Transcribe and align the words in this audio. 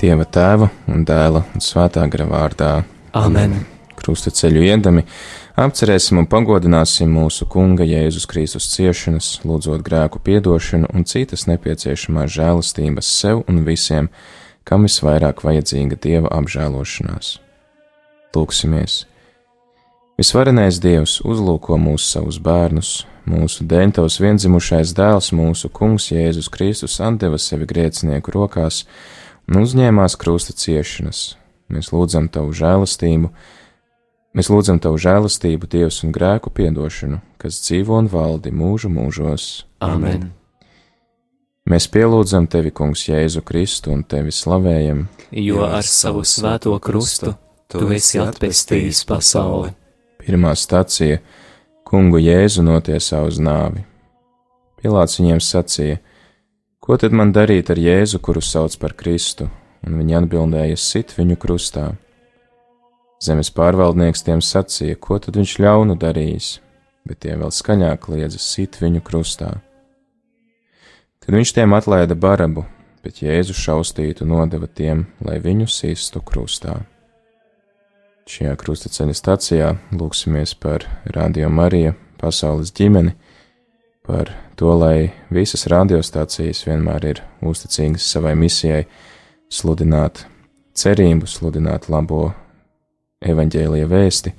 Dieva 0.00 0.26
tēva 0.26 0.68
un 0.90 1.04
dēla 1.06 1.44
un 1.54 1.62
svētā 1.62 2.04
gara 2.10 2.26
vārdā. 2.28 2.72
Amen. 3.14 3.60
Krusta 3.94 4.32
ceļu 4.34 4.64
iedami, 4.66 5.04
apcerēsim 5.56 6.18
un 6.20 6.26
pagodināsim 6.28 7.12
mūsu 7.14 7.46
Kunga 7.48 7.86
Jēzus 7.88 8.26
Kristus 8.28 8.66
ciešanas, 8.74 9.38
lūdzot 9.46 9.84
grēku 9.86 10.20
piedošanu 10.24 10.90
un 10.92 11.06
citas 11.08 11.46
nepieciešamās 11.48 12.34
žēlastības 12.34 13.14
sev 13.22 13.44
un 13.48 13.62
visiem, 13.64 14.10
kam 14.66 14.84
visvairāk 14.88 15.44
vajadzīga 15.46 16.00
Dieva 16.02 16.34
apžēlošanās. 16.36 17.38
Lūksimies! 18.34 19.04
Visvarenais 20.18 20.76
Dievs 20.78 21.16
uzlūko 21.26 21.74
mūsu 21.80 22.06
savus 22.06 22.36
bērnus, 22.42 23.00
mūsu 23.26 23.64
dēļ 23.66 23.96
tavs 23.96 24.20
vienzimušais 24.22 24.92
dēls, 24.94 25.32
mūsu 25.34 25.70
Kungs 25.74 26.12
Jēzus 26.12 26.50
Kristus 26.54 27.00
atdeva 27.02 27.40
sevi 27.42 27.66
grēcinieku 27.66 28.34
rokās 28.34 28.84
un 29.48 29.60
uzņēmās 29.62 30.16
krusta 30.20 30.54
ciešanas. 30.56 31.34
Mēs 31.72 31.90
lūdzam 31.94 32.28
tavu 32.32 32.52
žēlastību, 32.56 33.30
mēs 34.36 34.50
lūdzam 34.52 34.80
tavu 34.84 35.00
žēlastību, 35.00 35.68
Dievs 35.70 36.02
un 36.04 36.12
grēku 36.14 36.52
piedošanu, 36.54 37.20
kas 37.40 37.62
dzīvo 37.64 38.00
un 38.02 38.10
valdi 38.12 38.52
mūžu 38.54 38.92
mūžos. 38.92 39.64
Amen. 39.84 40.30
Mēs 41.64 41.86
pielūdzam 41.88 42.44
tevi, 42.52 42.74
Kungs, 42.76 43.06
Jēzu 43.08 43.40
Kristu 43.40 43.94
un 43.94 44.02
tevi 44.04 44.32
slavējam, 44.34 45.06
Jo 45.32 45.64
ar 45.64 45.86
savu 45.88 46.20
svēto 46.28 46.76
krustu 46.78 47.32
tu 47.72 47.88
esi 47.90 48.20
atpestījis 48.20 49.00
pasauli. 49.08 49.72
Pirmā 50.20 50.52
stacija- 50.56 51.18
Kungu 51.88 52.20
Jēzu 52.20 52.62
notiesā 52.62 53.24
uz 53.26 53.40
nāvi. 53.40 53.82
Pilāts 54.78 55.18
viņiem 55.18 55.40
sacīja: 55.40 55.98
Ko 56.84 56.98
tad 57.00 57.14
man 57.16 57.30
darīt 57.32 57.70
ar 57.72 57.78
Jēzu, 57.80 58.18
kuru 58.20 58.42
sauc 58.44 58.74
par 58.76 58.92
Kristu? 58.92 59.46
Un 59.88 59.94
viņi 60.02 60.18
atbildēja: 60.18 60.76
Sit 60.76 61.14
viņu 61.16 61.38
krustā. 61.40 61.94
Zemes 63.24 63.48
pārvaldnieks 63.56 64.20
tiem 64.26 64.42
sacīja: 64.44 64.98
Ko 65.00 65.16
tad 65.16 65.38
viņš 65.40 65.54
ļaunu 65.64 65.96
darījis? 65.96 66.50
Bet 67.08 67.22
tie 67.24 67.38
vēl 67.40 67.54
skaļāk 67.56 68.10
liedza: 68.12 68.36
Sit 68.36 68.76
viņu 68.84 69.00
krustā. 69.00 69.54
Tad 71.24 71.32
viņš 71.32 71.54
tiem 71.56 71.72
atlaida 71.72 72.20
barabu, 72.20 72.66
bet 73.00 73.24
Jēzu 73.24 73.56
šaustītu 73.56 74.28
nodeva 74.28 74.68
tiem, 74.68 75.06
lai 75.24 75.40
viņu 75.40 75.70
sistu 75.72 76.20
krustā. 76.20 76.82
Šajā 78.28 78.58
krustaceļa 78.60 79.16
stacijā 79.16 79.74
lūksimies 79.96 80.52
par 80.60 80.84
Radio 81.16 81.48
Mariju, 81.48 81.96
pasaules 82.20 82.76
ģimeni, 82.76 83.16
par 84.04 84.36
to, 84.56 84.70
lai 84.78 85.10
visas 85.34 85.66
radiostacijas 85.70 86.64
vienmēr 86.66 87.08
ir 87.10 87.22
uzticīgas 87.44 88.06
savai 88.14 88.34
misijai, 88.38 88.84
sludināt 89.50 90.24
cerību, 90.74 91.28
sludināt 91.30 91.88
labo 91.92 92.32
evaņģēlīja 93.24 93.90
vēsti, 93.90 94.32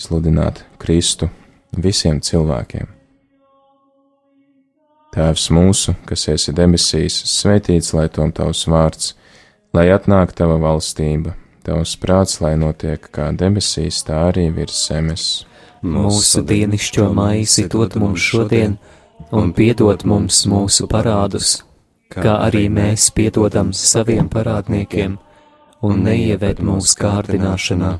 sludināt 0.00 0.64
Kristu 0.82 1.30
visiem 1.76 2.20
cilvēkiem. 2.20 2.92
Tēvs 5.16 5.46
mūsu, 5.54 5.94
kas 6.04 6.26
esi 6.28 6.52
debesīs, 6.52 7.22
svētīts 7.30 7.94
lai 7.96 8.08
tom 8.12 8.32
tavs 8.36 8.66
vārds, 8.68 9.14
lai 9.72 9.86
atnāk 9.94 10.34
tava 10.36 10.58
valstība, 10.60 11.32
tavs 11.64 11.94
prāts, 12.00 12.40
lai 12.44 12.52
notiek 12.60 13.08
kā 13.12 13.30
debesīs, 13.32 14.02
tā 14.04 14.26
arī 14.28 14.50
virs 14.52 14.76
zemes. 14.90 15.46
Mūsu 15.86 16.42
dienascho 16.44 17.08
maizi 17.16 17.64
dod 17.72 17.96
mums 18.00 18.20
šodien, 18.28 18.76
un 19.32 19.52
piedod 19.56 20.04
mums 20.04 20.44
mūsu 20.50 20.88
parādus, 20.90 21.60
kā 22.12 22.38
arī 22.46 22.66
mēs 22.72 23.10
piedodam 23.14 23.72
saviem 23.72 24.28
parādniekiem, 24.32 25.16
un 25.86 26.04
neieved 26.06 26.62
mūsu 26.64 26.98
kārdināšanā, 27.00 27.96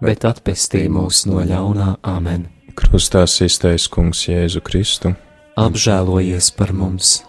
bet 0.00 0.26
atpestī 0.28 0.86
mūs 0.92 1.24
no 1.30 1.44
ļaunā 1.44 1.96
amen. 2.02 2.48
Krustā 2.76 3.24
iztais 3.24 3.88
kungs 3.88 4.26
Jēzu 4.28 4.60
Kristu, 4.60 5.14
Apžēlojies 5.56 6.50
par 6.52 6.74
mums! 6.76 7.22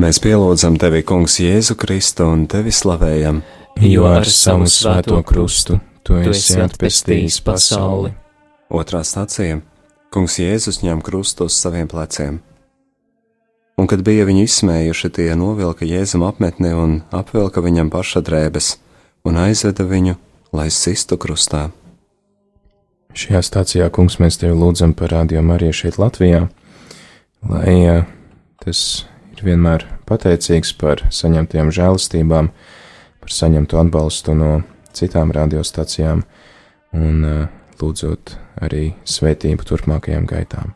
Mēs 0.00 0.16
pielūdzam 0.22 0.78
tevi, 0.80 1.02
Kungs, 1.04 1.34
Jēzu 1.42 1.74
Kristu 1.76 2.24
un 2.32 2.46
tevi 2.48 2.72
slavējam, 2.72 3.42
jo 3.84 4.06
ar 4.08 4.24
savu 4.24 4.64
svēto 4.70 5.18
krustu 5.28 5.76
tu 6.06 6.16
esi 6.16 6.56
atpestījis 6.62 7.36
pasauli. 7.44 8.14
Otrā 8.72 9.02
stācija- 9.04 9.58
Kungs 10.14 10.38
Jēzus 10.40 10.80
ņem 10.80 11.02
krustu 11.04 11.44
uz 11.50 11.52
saviem 11.52 11.88
pleciem. 11.88 12.40
Un, 13.76 13.86
kad 13.86 14.00
bija 14.00 14.24
viņu 14.24 14.46
izsmējuši, 14.46 15.10
tie 15.10 15.34
novilka 15.34 15.84
Jēzum 15.84 16.24
apmetni 16.24 16.72
un 16.72 17.02
apvilka 17.12 17.60
viņam 17.60 17.90
paša 17.90 18.24
drēbes 18.24 18.78
un 19.24 19.36
aizveda 19.36 19.84
viņu, 19.84 20.16
lai 20.52 20.70
sistu 20.70 21.18
krustā. 21.18 21.70
Šajā 23.12 23.42
stācijā, 23.42 23.90
kungs, 23.90 24.16
mēs 24.16 24.40
tevi 24.40 24.56
lūdzam 24.56 24.94
par 24.94 25.12
radio 25.12 25.42
Mariju 25.42 25.72
šeit 25.72 25.98
Latvijā, 25.98 26.48
lai 27.44 27.76
uh, 27.84 28.04
tas 28.64 29.09
ir 29.40 29.46
vienmēr 29.48 29.86
pateicīgs 30.08 30.74
par 30.76 31.06
saņemtajām 31.08 31.70
žēlastībām, 31.72 32.50
par 33.20 33.32
saņemto 33.32 33.80
atbalstu 33.80 34.34
no 34.36 34.50
citām 34.96 35.32
radiostacijām 35.32 36.22
un 36.96 37.24
uh, 37.24 37.48
lūdzot 37.80 38.34
arī 38.60 38.92
svētību 39.08 39.64
turpmākajām 39.64 40.26
gaitām. 40.28 40.74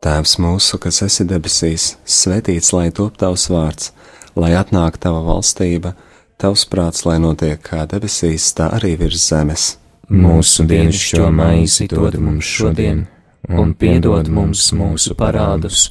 Tēvs 0.00 0.38
mūsu, 0.40 0.78
kas 0.80 1.02
esi 1.04 1.26
debesīs, 1.28 1.94
svētīts 2.08 2.72
lai 2.72 2.88
top 2.96 3.18
tavs 3.20 3.48
vārds, 3.52 3.92
lai 4.36 4.54
atnāk 4.56 4.96
tava 5.00 5.20
valstība, 5.26 5.94
tavs 6.40 6.64
prāts, 6.68 7.04
lai 7.04 7.18
notiek 7.20 7.60
kā 7.60 7.84
debesīs, 7.88 8.48
tā 8.56 8.70
arī 8.76 8.94
virs 9.00 9.28
zemes. 9.28 9.74
Mūsu 10.10 10.64
dienascho 10.66 11.28
maizi 11.30 11.86
dod 11.86 12.16
mums 12.18 12.48
šodien, 12.48 13.04
un 13.46 13.76
piedod 13.78 14.26
mums 14.32 14.72
mūsu 14.74 15.14
parādus, 15.14 15.90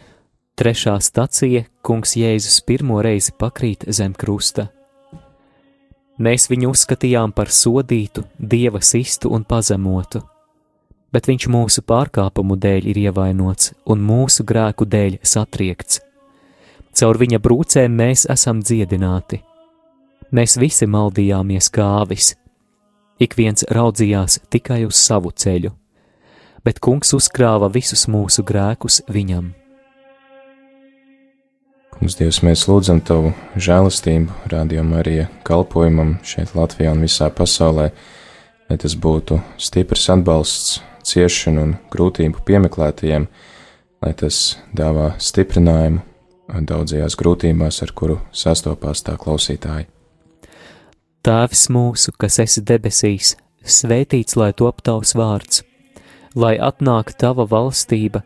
Trešā 0.55 0.99
stacija- 0.99 1.63
Kungs 1.85 2.15
Jēzus 2.15 2.61
pirmo 2.65 3.01
reizi 3.01 3.31
pakrīt 3.31 3.85
zem 3.87 4.13
krusta. 4.13 4.67
Mēs 6.19 6.49
viņu 6.51 6.73
uzskatījām 6.73 7.31
par 7.33 7.47
sodītu, 7.47 8.23
dieva 8.37 8.81
sistu 8.81 9.31
un 9.31 9.45
pazemotu, 9.45 10.21
bet 11.11 11.25
viņš 11.25 11.47
mūsu 11.47 11.81
pārkāpumu 11.81 12.57
dēļ 12.59 12.85
ir 12.85 12.95
ievainots 12.95 13.73
un 13.85 13.99
mūsu 13.99 14.43
grēku 14.43 14.85
dēļ 14.85 15.19
satriekts. 15.23 16.01
Caur 16.93 17.17
viņa 17.17 17.39
brūcēm 17.39 17.95
mēs 17.95 18.25
esam 18.29 18.59
dziedināti. 18.61 19.41
Mēs 20.31 20.57
visi 20.59 20.85
maldījāmies 20.85 21.71
kāvis, 21.71 22.35
ik 23.19 23.35
viens 23.35 23.63
raudzījās 23.71 24.39
tikai 24.49 24.85
uz 24.85 24.95
savu 24.95 25.31
ceļu, 25.31 25.71
bet 26.63 26.79
kungs 26.79 27.13
uzkrāva 27.13 27.71
visus 27.71 28.05
mūsu 28.07 28.43
grēkus 28.43 29.01
viņam. 29.07 29.60
Kungs, 32.01 32.15
Dievs, 32.17 32.39
mēs 32.41 32.63
lūdzam 32.65 32.97
Tavu 33.05 33.29
žēlastību, 33.61 34.33
Radio 34.49 34.81
Marija 34.81 35.27
kalpojumam 35.45 36.15
šeit 36.25 36.55
Latvijā 36.57 36.95
un 36.95 37.03
visā 37.05 37.27
pasaulē, 37.29 37.91
lai 38.71 38.77
tas 38.81 38.95
būtu 38.97 39.37
stiprs 39.61 40.07
atbalsts 40.09 40.79
ciešanu 41.05 41.61
un 41.61 41.75
grūtību 41.93 42.41
piemeklētajiem, 42.47 43.27
lai 44.01 44.11
tas 44.17 44.39
dāvā 44.73 45.11
stiprinājumu 45.21 46.01
daudzajās 46.71 47.19
grūtībās, 47.21 47.83
ar 47.85 47.93
kuru 47.93 48.17
sastopās 48.33 49.05
tā 49.05 49.13
klausītāji. 49.21 49.85
Tēvs 51.21 51.67
mūsu, 51.69 52.15
kas 52.17 52.41
esi 52.41 52.65
debesīs, 52.65 53.35
svētīts 53.61 54.41
lai 54.41 54.55
top 54.57 54.81
tavs 54.81 55.13
vārds, 55.13 55.61
lai 56.33 56.55
atnāk 56.57 57.13
tava 57.13 57.45
valstība, 57.45 58.25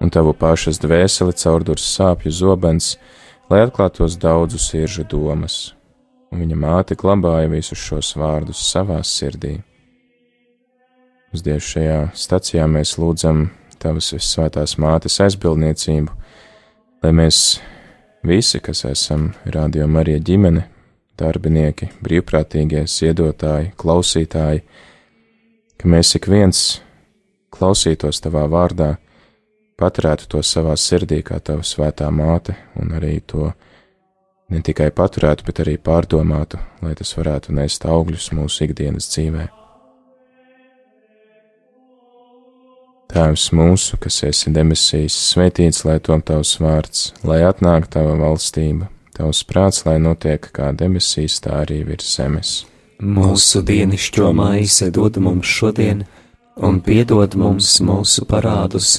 Un 0.00 0.12
tavu 0.12 0.34
pašas 0.36 0.80
dvēseli 0.82 1.32
caurdurs 1.40 1.86
sāpju 1.96 2.32
zobens, 2.32 2.96
lai 3.50 3.62
atklātos 3.64 4.18
daudzu 4.20 4.58
siržu 4.60 5.06
domas, 5.08 5.74
un 6.32 6.42
viņa 6.42 6.58
māte 6.58 6.96
glabāja 6.98 7.48
visus 7.52 7.80
šos 7.80 8.12
vārdus 8.18 8.60
savā 8.70 8.98
sirdī. 9.06 9.56
Uz 11.32 11.42
Dievu 11.44 11.62
šajā 11.64 12.00
stacijā 12.16 12.66
mēs 12.70 12.96
lūdzam 13.00 13.48
Tavas 13.76 14.08
visvētās 14.14 14.78
mātes 14.80 15.18
aizbildniecību, 15.20 16.12
lai 17.04 17.10
mēs 17.12 17.60
visi, 18.24 18.60
kas 18.64 18.86
esam 18.88 19.28
Radio 19.44 19.84
Marija 19.86 20.22
ģimene, 20.24 20.64
darbinieki, 21.20 21.90
brīvprātīgie, 22.04 22.86
ziedotāji, 22.88 23.74
klausītāji, 23.80 24.62
ka 25.76 25.92
mēs 25.92 26.14
ik 26.16 26.28
viens 26.32 26.62
klausītos 27.52 28.22
Tavā 28.24 28.46
vārdā, 28.52 28.96
paturētu 29.80 30.28
to 30.32 30.42
savā 30.42 30.76
sirdī 30.80 31.22
kā 31.26 31.40
Tava 31.40 31.64
svētā 31.66 32.08
māte 32.10 32.56
un 32.80 32.94
arī 32.96 33.20
to 33.20 33.52
ne 34.50 34.62
tikai 34.62 34.90
paturētu, 34.94 35.44
bet 35.46 35.60
arī 35.64 35.76
pārdomātu, 35.76 36.60
lai 36.82 36.94
tas 36.98 37.12
varētu 37.18 37.54
nest 37.56 37.86
augļus 37.86 38.32
mūsu 38.36 38.66
ikdienas 38.68 39.10
dzīvē. 39.12 39.46
Tēvs 43.06 43.46
mūsu, 43.54 43.96
kas 44.02 44.18
esi 44.26 44.50
debesīs, 44.52 45.14
svētīts 45.30 45.84
lai 45.86 46.00
tom 46.02 46.22
tavs 46.26 46.56
vārds, 46.60 47.12
lai 47.24 47.38
atnāk 47.46 47.86
tava 47.94 48.16
valstība, 48.18 48.90
tavs 49.16 49.44
prāts, 49.46 49.84
lai 49.86 49.96
notiek 50.02 50.48
kā 50.52 50.72
debesīs, 50.74 51.38
tā 51.40 51.62
arī 51.62 51.84
virs 51.86 52.08
zemes. 52.18 52.56
Mūsu 53.00 53.62
dienascho 53.66 54.32
maize 54.34 54.90
dod 54.90 55.20
mums 55.22 55.46
šodien, 55.46 56.02
un 56.56 56.80
piedod 56.82 57.36
mums 57.38 57.76
mūsu 57.84 58.26
parādus, 58.28 58.98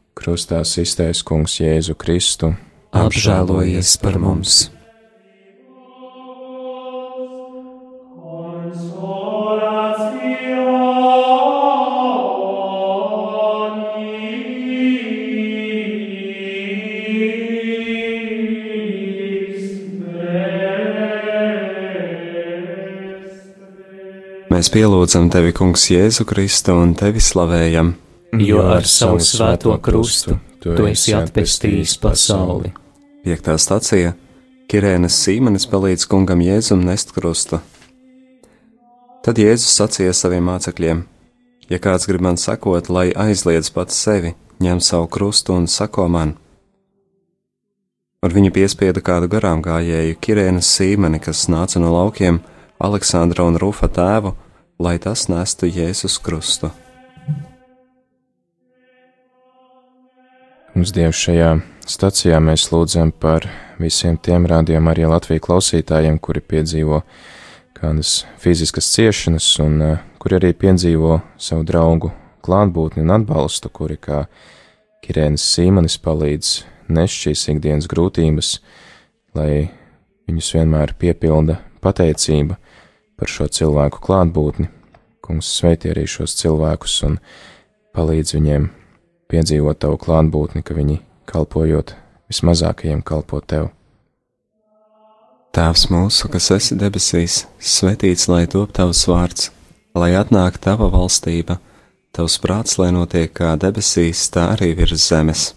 Krustā 0.11 0.59
iztais 0.65 1.23
kungs 1.23 1.55
Jēzu 1.61 1.95
Kristu, 1.95 2.51
apžēlojies 2.91 3.95
par 4.03 4.19
mums! 4.19 4.67
Mēs 24.51 24.67
pielūdzam 24.69 25.31
tevi, 25.33 25.55
Kungs, 25.57 25.87
Jēzu 25.89 26.21
Kristu 26.29 26.75
un 26.77 26.91
tevi 26.93 27.17
slavējam, 27.23 27.95
jo 28.39 28.61
ar 28.63 28.87
savu 28.87 29.19
svēto 29.19 29.73
krustu 29.83 30.37
tu 30.61 30.85
esi 30.87 31.13
atpestījis 31.17 31.97
pasauli. 32.01 32.71
Piektā 33.25 33.57
stacija- 33.57 34.13
Kirēnas 34.71 35.17
Sīmenis 35.23 35.67
palīdz 35.67 36.07
kungam 36.07 36.39
Jēzum 36.41 36.83
nest 36.85 37.11
krustu. 37.11 37.59
Tad 39.23 39.37
Jēzus 39.37 39.75
sacīja 39.77 40.13
saviem 40.13 40.43
mācekļiem: 40.43 41.03
Ja 41.69 41.79
kāds 41.79 42.07
grib 42.07 42.21
man 42.21 42.37
sakot, 42.37 42.89
lai 42.89 43.11
aizliedz 43.11 43.69
pats 43.69 43.95
sevi, 43.95 44.35
ņem 44.59 44.79
savu 44.81 45.07
krustu 45.07 45.53
un 45.53 45.67
sako 45.67 46.07
man. 46.07 46.37
Un 48.23 48.29
viņu 48.31 48.51
piespieda 48.51 49.01
kādu 49.01 49.27
garām 49.27 49.61
gājēju 49.61 50.17
Kirēnas 50.21 50.69
Sīmeni, 50.77 51.19
kas 51.19 51.47
nāca 51.49 51.79
no 51.79 51.91
laukiem, 51.91 52.41
Aleksandra 52.79 53.43
un 53.43 53.57
Rufa 53.57 53.87
tēvu, 53.87 54.35
lai 54.79 54.97
tas 54.99 55.27
nestu 55.27 55.65
Jēzus 55.65 56.19
krustu. 56.21 56.71
Mums 60.71 60.93
Dievs 60.95 61.19
šajā 61.19 61.49
stacijā 61.83 62.37
mēs 62.39 62.69
lūdzam 62.71 63.09
par 63.11 63.43
visiem 63.75 64.15
tiem 64.15 64.45
rādījumiem 64.47 64.87
arī 64.87 65.09
Latvijas 65.11 65.43
klausītājiem, 65.43 66.15
kuri 66.23 66.39
piedzīvo 66.39 67.01
kādas 67.75 68.21
fiziskas 68.39 68.87
ciešanas 68.93 69.49
un 69.59 69.75
uh, 69.83 69.99
kuri 70.15 70.39
arī 70.39 70.53
piedzīvo 70.55 71.17
savu 71.35 71.67
draugu 71.67 72.13
klātbūtni 72.47 73.03
un 73.03 73.11
atbalstu, 73.17 73.67
kuri 73.67 73.99
kā 73.99 74.23
Kirēnas 75.03 75.43
Sīmanis 75.43 75.99
palīdz 75.99 76.55
nest 76.87 77.19
šīs 77.19 77.49
ikdienas 77.51 77.91
grūtības, 77.91 78.55
lai 79.35 79.73
viņus 80.29 80.55
vienmēr 80.55 80.95
piepilda 80.95 81.59
pateicība 81.83 82.55
par 83.19 83.27
šo 83.27 83.51
cilvēku 83.51 83.99
klātbūtni. 84.07 84.71
Kungs 85.19 85.51
sveitī 85.51 85.91
arī 85.91 86.07
šos 86.07 86.39
cilvēkus 86.39 87.01
un 87.09 87.19
palīdz 87.91 88.39
viņiem 88.39 88.71
piedzīvot 89.31 89.79
tavu 89.81 89.99
klātbūtni, 90.01 90.63
ka 90.63 90.75
viņi 90.77 90.99
kalpojot 91.31 91.95
vismazākajiem 92.31 93.03
kalpo 93.05 93.39
tev. 93.41 93.71
Tēvs 95.51 95.89
mūsu, 95.91 96.29
kas 96.31 96.45
esi 96.55 96.77
debesīs, 96.79 97.41
svētīts 97.59 98.29
lai 98.31 98.45
top 98.51 98.71
tavs 98.75 99.03
vārds, 99.09 99.49
lai 99.99 100.13
atnāk 100.15 100.61
tava 100.63 100.87
valstība, 100.93 101.57
tavs 102.15 102.37
prāts, 102.39 102.77
lai 102.79 102.91
notiek 102.95 103.33
kā 103.35 103.57
debesīs, 103.59 104.29
tā 104.31 104.47
arī 104.53 104.71
virs 104.79 105.09
zemes. 105.09 105.49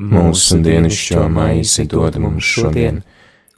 Mūsu 0.00 0.56
dienascho 0.64 1.26
maizi 1.30 1.84
dod 1.86 2.16
mums 2.18 2.48
šodien, 2.48 3.02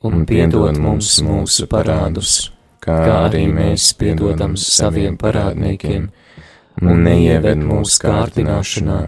un 0.03 0.27
piedod 0.29 0.77
mums 0.83 1.15
mūsu 1.23 1.69
parādus, 1.71 2.51
kā 2.83 2.99
arī 3.23 3.47
mēs 3.49 3.93
piedodam 3.97 4.59
saviem 4.61 5.15
parādniekiem, 5.21 6.11
un 6.83 7.05
neieved 7.07 7.63
mūsu 7.63 8.03
kārdināšanā, 8.03 8.99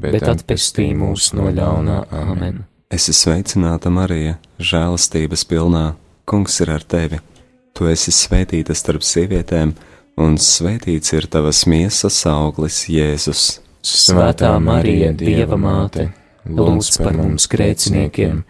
bet 0.00 0.24
atpestī 0.28 0.90
mūs 0.96 1.32
no 1.36 1.50
ļaunā 1.52 2.04
āmen. 2.14 2.62
Es 2.92 3.08
esmu 3.08 3.20
sveicināta 3.20 3.90
Marija, 3.90 4.36
žēlastības 4.62 5.44
pilnā, 5.50 5.84
kungs 6.30 6.60
ir 6.62 6.70
ar 6.74 6.84
tevi. 6.86 7.20
Tu 7.74 7.88
esi 7.90 8.12
svētīta 8.14 8.74
starp 8.76 9.02
sievietēm, 9.02 9.72
un 10.22 10.36
svētīts 10.38 11.14
ir 11.16 11.26
tavas 11.26 11.64
miesas 11.66 12.20
auglis, 12.30 12.84
Jēzus. 12.86 13.46
Svētā 13.84 14.52
Marija, 14.62 15.10
Dieva 15.12 15.58
māte, 15.60 16.10
lūdz 16.46 17.00
par 17.02 17.18
mums 17.18 17.48
grēciniekiem, 17.50 18.44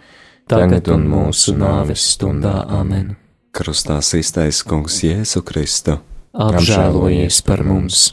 tagad 0.50 0.90
un 0.92 1.08
mūsu 1.10 1.56
nāves 1.56 2.04
stundā 2.14 2.60
amen. 2.68 3.14
Krustā 3.54 4.00
iztais 4.18 4.60
kungs 4.66 5.00
Jēzu 5.06 5.40
Kristu. 5.46 6.00
Apžēlojies 6.34 7.40
par 7.46 7.62
mums! 7.64 8.10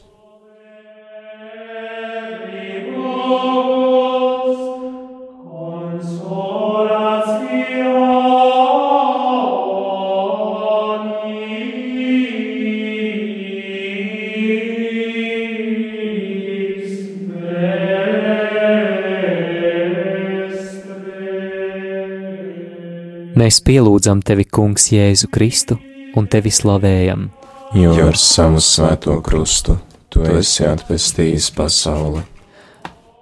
Mēs 23.41 23.57
pielūdzam 23.67 24.19
tevi, 24.23 24.45
Kungs, 24.45 24.85
Jēzu 24.93 25.27
Kristu 25.33 25.75
un 26.15 26.27
tevi 26.31 26.51
slavējam. 26.53 27.25
Jo 27.75 27.95
ar 28.05 28.19
savu 28.19 28.61
svēto 28.63 29.17
krustu 29.25 29.75
tu 30.13 30.23
esi 30.29 30.63
atpestījis 30.69 31.49
pasauli. 31.57 32.21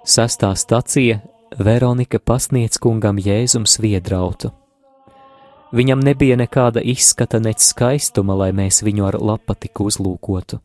Sastā 0.04 0.54
stacija 0.56 1.18
Veronika 1.58 2.18
pasniedz 2.18 2.78
kungam 2.80 3.18
Jēzum 3.20 3.66
sviedrautu. 3.68 4.48
Viņam 5.76 6.00
nebija 6.00 6.38
nekāda 6.40 6.80
izskata 6.80 7.38
nec 7.38 7.60
skaistuma, 7.60 8.34
lai 8.34 8.50
mēs 8.56 8.80
viņu 8.82 9.06
ar 9.06 9.18
lapatiku 9.20 9.90
uzlūkotu. 9.90 10.58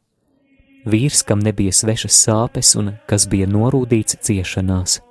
Vīrs, 0.87 1.25
kam 1.27 1.43
nebija 1.43 1.73
svešas 1.75 2.15
sāpes 2.27 2.75
un 2.79 2.93
kas 3.09 3.27
bija 3.27 3.49
norūdīts 3.49 4.21
ciešanās. 4.23 5.01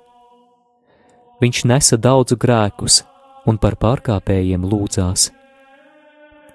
Viņš 1.43 1.61
nesa 1.69 1.99
daudzu 1.99 2.39
grēkus, 2.39 3.03
un 3.45 3.59
par 3.61 3.77
pārkāpējiem 3.77 4.65
lūdzās. 4.65 5.29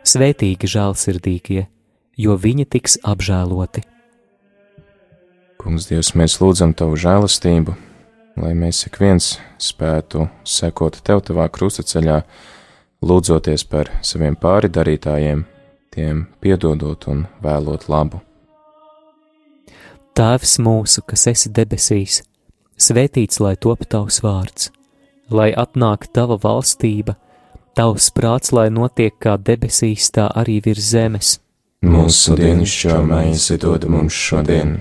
Svētīgi 0.03 0.75
žēlsirdīgie, 0.75 1.69
jo 2.19 2.37
viņi 2.37 2.67
tiks 2.67 2.99
apžēloti. 3.05 3.85
Kungs, 5.61 5.87
Dievs, 5.91 6.15
mēs 6.17 6.39
lūdzam 6.41 6.73
Tavu 6.77 6.97
žēlastību, 7.01 7.75
lai 8.41 8.55
mēs 8.57 8.87
ik 8.89 8.97
viens 9.03 9.35
spētu 9.61 10.27
sekot 10.45 10.99
Tev 11.05 11.23
tavā 11.29 11.51
krustaceļā, 11.53 12.23
lūdzoties 13.05 13.67
par 13.69 13.93
saviem 14.01 14.39
pāridarītājiem, 14.41 15.45
tiem 15.93 16.27
piedodot 16.41 17.07
un 17.13 17.27
vēlot 17.45 17.87
labu. 17.93 18.25
Tēvs 20.17 20.59
mūsu, 20.65 21.05
kas 21.07 21.29
esi 21.31 21.53
debesīs, 21.55 22.23
svētīts 22.81 23.41
lai 23.41 23.55
top 23.61 23.87
tavs 23.89 24.23
vārds 24.25 24.71
lai 25.31 25.51
atnāk 25.57 26.09
tava 26.15 26.37
valstība, 26.43 27.15
tavs 27.79 28.11
prāts, 28.15 28.53
lai 28.53 28.69
notiek 28.75 29.15
kā 29.23 29.37
debesīs, 29.39 30.11
tā 30.15 30.29
arī 30.35 30.61
virs 30.65 30.91
zemes. 30.95 31.39
Mūsu 31.87 32.37
dienascho 32.37 33.01
maizi 33.07 33.57
dod 33.61 33.87
mums 33.89 34.17
šodien, 34.17 34.81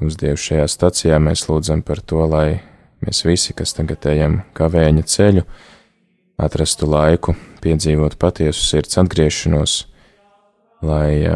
Kungs, 0.00 0.16
Dievs, 0.16 0.40
šajā 0.40 0.64
stacijā 0.64 1.16
mēs 1.20 1.42
lūdzam 1.44 1.82
par 1.84 1.98
to, 2.00 2.22
lai 2.24 2.62
mēs 3.04 3.18
visi, 3.26 3.52
kas 3.52 3.74
tagad 3.76 4.06
ejam 4.08 4.38
kavēņa 4.56 5.04
ceļu, 5.04 5.42
atrastu 6.40 6.88
laiku, 6.88 7.34
piedzīvot 7.60 8.16
patiesu 8.16 8.64
sirds 8.64 8.96
atgriešanos, 9.02 9.76
lai 10.80 11.28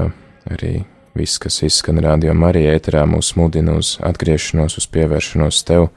arī 0.49 0.73
viss, 1.13 1.37
kas 1.37 1.61
izskan 1.69 2.01
radio 2.01 2.33
Marija 2.33 2.73
ēterā, 2.79 3.05
mūs 3.05 3.35
mudina 3.37 3.77
uz 3.77 3.99
atgriešanos, 4.01 4.81
uz 4.81 4.89
pievēršanos 4.97 5.61
tev, 5.69 5.91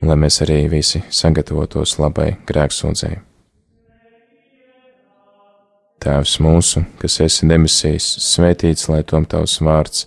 un 0.00 0.08
lai 0.08 0.16
mēs 0.24 0.40
arī 0.40 0.62
visi 0.72 1.04
sagatavotos 1.12 1.98
labai 2.00 2.30
grēksūdzēji. 2.48 3.20
Tēvs 6.00 6.38
mūsu, 6.40 6.88
kas 6.96 7.20
esi 7.28 7.44
debesīs, 7.52 8.08
svētīts 8.32 8.88
lai 8.88 9.04
tom 9.04 9.28
tavs 9.28 9.60
vārds, 9.60 10.06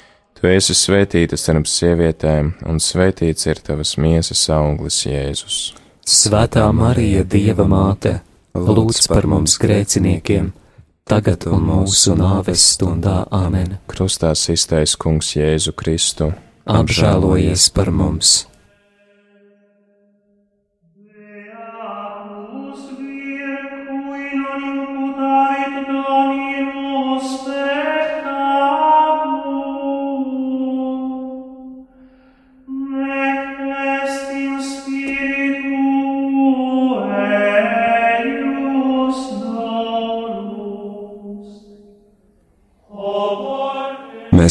Tu 0.41 0.49
esi 0.49 0.73
svētīta 0.73 1.37
starp 1.37 1.67
sievietēm, 1.69 2.47
un 2.65 2.79
svētīts 2.81 3.45
ir 3.45 3.59
tavas 3.61 3.93
miesas 4.01 4.41
auglis, 4.49 5.03
Jēzus. 5.05 5.57
Svētā 6.01 6.63
Marija, 6.73 7.21
Dieva 7.21 7.67
māte, 7.69 8.15
lūdz 8.57 9.05
par 9.11 9.29
mums 9.29 9.59
grēciniekiem, 9.61 10.49
tagad 11.05 11.45
un 11.45 11.61
mūsu 11.69 12.17
nāves 12.17 12.65
stundā 12.73 13.19
Āmen. 13.29 13.77
Krustā 13.85 14.33
iztais 14.33 14.97
Kungs 14.97 15.35
Jēzu 15.37 15.77
Kristu. 15.77 16.33
apžēlojies 16.65 17.69
par 17.75 17.93
mums! 17.93 18.50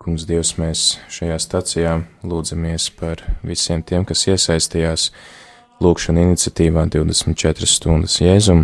Kungs, 0.00 0.22
Dievs, 0.24 0.54
mēs 0.56 0.82
šajā 1.12 1.34
stacijā 1.44 1.90
lūdzamies 2.24 2.86
par 2.96 3.20
visiem 3.44 3.82
tiem, 3.84 4.06
kas 4.08 4.22
iesaistījās 4.32 5.02
lūkšana 5.84 6.22
iniciatīvā 6.24 6.86
24 6.94 7.68
stundas 7.68 8.14
Jēzum, 8.22 8.62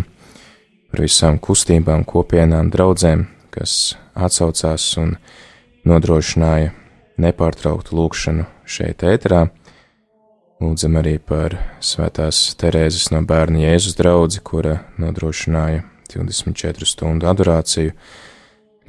par 0.89 1.03
visām 1.05 1.37
kustībām, 1.37 2.07
kopienām, 2.09 2.71
draudzēm, 2.73 3.27
kas 3.53 3.93
atsaucās 4.17 4.87
un 4.97 5.13
nodrošināja 5.85 6.71
nepārtrauktu 7.21 7.99
lūkšanu 7.99 8.47
šeit 8.65 9.05
ēterā. 9.05 9.43
Lūdzam 10.57 10.97
arī 11.03 11.19
par 11.21 11.53
svētās 11.85 12.41
Terēzes 12.57 13.11
no 13.13 13.21
bērna 13.29 13.61
Jēzus 13.67 13.99
draudzi, 14.01 14.41
kura 14.41 14.79
nodrošināja 14.97 15.85
24 16.15 16.91
stundu 16.95 17.29
adorāciju, 17.29 17.93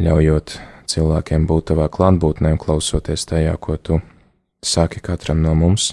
ļaujot 0.01 0.57
cilvēkiem 0.89 1.47
būt 1.49 1.71
tavā 1.73 1.89
klātbūtnē 1.93 2.55
un 2.55 2.61
klausoties 2.61 3.27
tajā, 3.29 3.55
ko 3.61 3.77
tu 3.77 4.01
saki 4.65 5.03
katram 5.05 5.43
no 5.45 5.55
mums. 5.59 5.93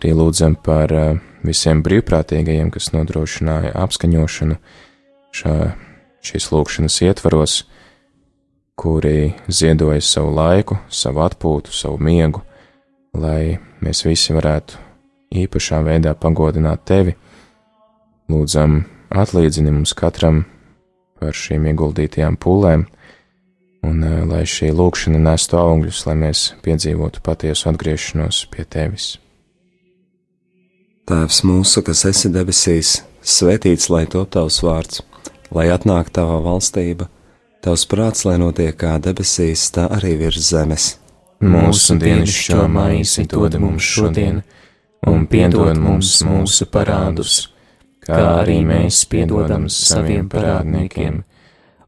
Arī 0.00 0.14
lūdzam 0.18 0.56
par 0.58 0.92
uh, 0.94 1.18
visiem 1.46 1.82
brīvprātīgajiem, 1.84 2.70
kas 2.74 2.90
nodrošināja 2.94 3.74
apskaņošanu 3.84 4.56
šā, 5.36 5.56
šīs 6.26 6.48
lūkšanas 6.52 7.00
ietvaros, 7.06 7.58
kuri 8.78 9.32
ziedoja 9.46 10.00
savu 10.02 10.32
laiku, 10.36 10.78
savu 10.90 11.22
atpūtu, 11.26 11.74
savu 11.74 12.00
miegu, 12.02 12.42
lai 13.14 13.58
mēs 13.84 14.04
visi 14.06 14.34
varētu 14.34 14.80
īpašā 15.42 15.82
veidā 15.86 16.14
pagodināt 16.18 16.84
tevi. 16.88 17.14
Lūdzam, 18.32 18.82
atlīdzini 19.12 19.72
mums 19.74 19.94
katram 19.98 20.44
par 21.20 21.36
šīm 21.36 21.68
ieguldītajām 21.70 22.38
pūlēm, 22.40 22.86
un 23.82 24.04
eh, 24.06 24.22
lai 24.28 24.44
šī 24.48 24.70
lūkšana 24.76 25.20
nestu 25.22 25.58
augļus, 25.58 26.04
lai 26.08 26.16
mēs 26.24 26.44
piedzīvotu 26.64 27.22
patiesu 27.24 27.70
atgriešanos 27.72 28.44
pie 28.52 28.64
tevis. 28.64 29.16
Tēvs 31.10 31.42
mūsu, 31.48 31.82
kas 31.82 32.04
esi 32.06 32.30
debesīs, 32.32 33.00
svētīts 33.26 33.90
lai 33.90 34.04
top 34.06 34.30
tavs 34.36 34.60
vārds, 34.62 35.02
lai 35.50 35.66
atnāk 35.74 36.12
tava 36.14 36.38
valstība, 36.44 37.08
tavs 37.64 37.84
prāts, 37.90 38.22
lai 38.28 38.38
notiek 38.38 38.76
kā 38.78 38.96
debesīs, 39.02 39.66
tā 39.74 39.88
arī 39.98 40.14
virs 40.20 40.52
zemes. 40.52 40.92
Mūsu 41.42 41.96
dienascho 41.98 42.68
maizi 42.70 43.26
dod 43.26 43.58
mums 43.58 43.82
šodien, 43.82 44.44
un 45.10 45.26
piedod 45.26 45.74
mums 45.74 46.20
mūsu 46.22 46.68
parādus, 46.70 47.48
kā 48.06 48.20
arī 48.44 48.60
mēs 48.62 49.02
piedodam 49.10 49.66
saviem 49.66 50.30
parādniekiem 50.30 51.24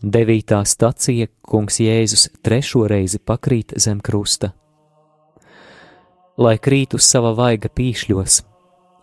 Devītā 0.00 0.62
stacija 0.64 1.28
Kungs 1.44 1.76
Jēzus 1.84 2.30
trešo 2.40 2.86
reizi 2.88 3.18
pakrīt 3.20 3.74
zem 3.76 3.98
krusta. 4.00 4.54
Lai 6.40 6.54
krīt 6.56 6.96
uz 6.96 7.04
sava 7.04 7.34
vaiga 7.36 7.68
pīšļos, 7.68 8.38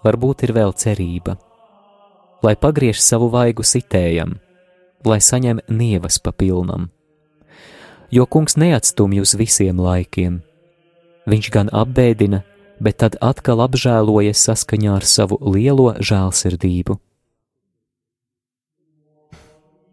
varbūt 0.01 0.47
ir 0.47 0.55
vēl 0.57 0.73
cerība. 0.73 1.38
Lai 2.41 2.55
pagriež 2.57 2.97
savu 2.97 3.29
vaigu 3.29 3.62
sitējam, 3.62 4.39
lai 5.05 5.21
saņem 5.21 5.62
nievas 5.69 6.17
papilnam. 6.17 6.89
Jo 8.10 8.25
kungs 8.25 8.57
neatstumj 8.57 9.21
uz 9.21 9.38
visiem 9.38 9.77
laikiem, 9.77 10.41
viņš 11.29 11.53
gan 11.53 11.69
apbēdina, 11.69 12.41
bet 12.81 13.03
tad 13.05 13.21
atkal 13.21 13.62
apžēlojas 13.69 14.49
saskaņā 14.49 14.97
ar 14.97 15.05
savu 15.05 15.38
lielo 15.45 15.93
žēlsirdību. 16.01 16.97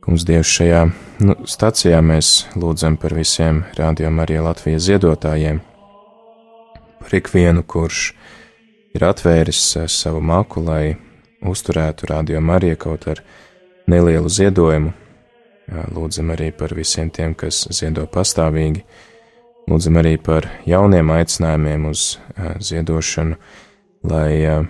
Kungs, 0.05 0.27
Dievs, 0.29 0.51
šajā 0.53 0.83
nu, 1.25 1.37
stacijā 1.49 2.01
mēs 2.05 2.45
lūdzam 2.61 2.99
par 3.01 3.15
visiem 3.17 3.63
rādījumam 3.79 4.21
arī 4.27 4.37
Latvijas 4.45 4.85
ziedotājiem, 4.89 5.63
par 7.01 7.17
ikvienu, 7.17 7.65
kurš 7.65 8.11
ir 8.95 9.07
atvēris 9.09 9.63
eh, 9.81 9.89
savu 9.89 10.21
maku, 10.21 10.61
lai 10.67 10.99
uzturētu 11.45 12.13
rādījumu 12.13 12.55
arī 12.57 12.75
kaut 12.81 13.09
ar 13.09 13.25
nelielu 13.89 14.29
ziedojumu. 14.29 14.93
Lūdzam 15.97 16.29
arī 16.35 16.51
par 16.53 16.75
visiem 16.77 17.09
tiem, 17.09 17.33
kas 17.33 17.63
ziedo 17.73 18.05
pastāvīgi, 18.13 18.83
Lūdzam 19.65 19.97
arī 19.97 20.19
par 20.21 20.45
jauniem 20.69 21.09
aicinājumiem 21.15 21.87
uz 21.89 22.19
uh, 22.19 22.53
ziedošanu, 22.61 23.39
lai 24.05 24.33
uh, 24.45 24.67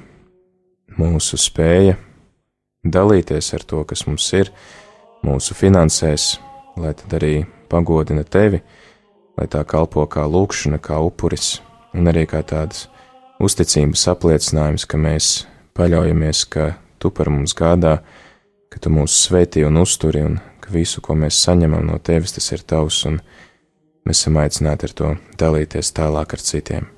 mūsu 0.94 1.38
spēja 1.40 1.96
dalīties 2.86 3.48
ar 3.56 3.64
to, 3.66 3.82
kas 3.90 4.04
mums 4.06 4.28
ir, 4.38 4.52
mūsu 5.24 5.56
finansēs, 5.56 6.34
lai 6.80 6.92
tad 6.98 7.16
arī 7.18 7.34
pagodina 7.70 8.24
tevi, 8.24 8.60
lai 9.38 9.46
tā 9.50 9.64
kalpo 9.66 10.06
kā 10.10 10.26
lūkšana, 10.30 10.80
kā 10.84 11.00
upuris, 11.02 11.58
un 11.94 12.10
arī 12.12 12.26
kā 12.30 12.42
tāds 12.46 12.86
uzticības 13.42 14.06
apliecinājums, 14.12 14.86
ka 14.86 15.00
mēs 15.00 15.32
paļaujamies, 15.74 16.44
ka 16.52 16.74
tu 17.02 17.10
par 17.10 17.32
mums 17.32 17.56
gādā, 17.56 17.98
ka 18.70 18.80
tu 18.82 18.92
mūs 18.92 19.16
svētī 19.26 19.64
un 19.66 19.80
uzturi, 19.82 20.22
un 20.28 20.38
ka 20.62 20.72
visu, 20.74 21.02
ko 21.04 21.16
mēs 21.18 21.40
saņemam 21.44 21.84
no 21.88 21.98
tevis, 21.98 22.36
tas 22.36 22.52
ir 22.54 22.62
tavs, 22.68 23.02
un 23.08 23.20
Mēs 24.04 24.20
esam 24.20 24.36
aicināti 24.36 24.84
ar 24.88 24.92
to 24.92 25.10
dalīties 25.40 25.94
tālāk 25.96 26.34
ar 26.36 26.42
citiem. 26.44 26.88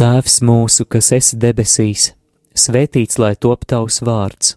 Tēvs 0.00 0.40
mūsu, 0.42 0.86
kas 0.90 1.12
esi 1.14 1.38
debesīs, 1.38 2.08
svētīts 2.58 3.20
lai 3.20 3.36
top 3.38 3.66
tavs 3.70 4.00
vārds, 4.02 4.56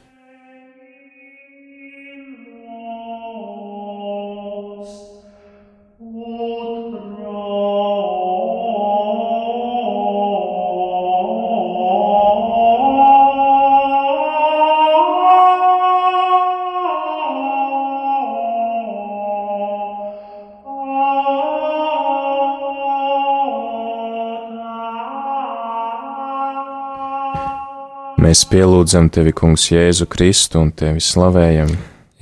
Mēs 28.31 28.45
pielūdzam 28.47 29.09
tevi, 29.11 29.33
Kungs, 29.35 29.65
Jēzu 29.73 30.05
Kristu 30.07 30.61
un 30.61 30.69
tevi 30.71 31.01
slavējam, 31.03 31.73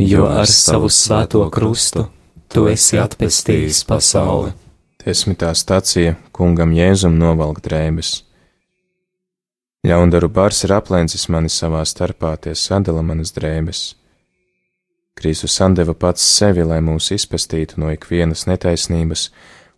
jo 0.02 0.24
ar 0.26 0.48
savu 0.50 0.88
svēto 0.90 1.44
krustu 1.54 2.08
tu 2.50 2.64
esi 2.72 2.98
atpestījis 2.98 3.84
pasauli. 3.86 4.56
Desmitā 5.04 5.52
stacija 5.54 6.16
Kungam 6.34 6.74
Jēzum 6.74 7.14
novalk 7.20 7.62
drēbes. 7.62 8.24
Ļaundaru 9.86 10.32
bars 10.34 10.64
ir 10.66 10.74
aplēncis 10.80 11.28
mani 11.30 11.54
savā 11.54 11.84
starpā, 11.86 12.34
tie 12.42 12.56
sadala 12.58 13.06
manas 13.06 13.36
drēbes. 13.38 13.84
Kristus 15.14 15.62
andeva 15.62 15.94
pats 15.94 16.26
sevi, 16.26 16.66
lai 16.66 16.82
mūs 16.90 17.14
izpestītu 17.20 17.86
no 17.86 17.94
ikvienas 17.94 18.48
netaisnības 18.50 19.30